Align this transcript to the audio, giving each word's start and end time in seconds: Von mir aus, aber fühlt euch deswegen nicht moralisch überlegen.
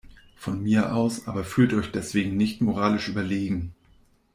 Von 0.35 0.63
mir 0.63 0.95
aus, 0.95 1.27
aber 1.27 1.43
fühlt 1.43 1.75
euch 1.75 1.91
deswegen 1.91 2.35
nicht 2.35 2.59
moralisch 2.59 3.07
überlegen. 3.07 3.75